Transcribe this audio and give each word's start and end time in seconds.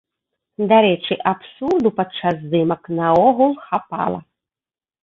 Дарэчы, 0.71 1.17
абсурду 1.33 1.93
падчас 2.01 2.35
здымак 2.45 2.83
наогул 3.03 3.53
хапала. 3.71 4.19